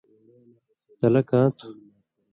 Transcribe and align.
تلہ 0.99 1.21
کاں 1.29 1.47
تُھو؟ 1.57 1.67